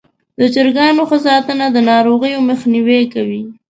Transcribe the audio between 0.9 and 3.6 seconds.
ښه ساتنه د ناروغیو مخنیوی کوي.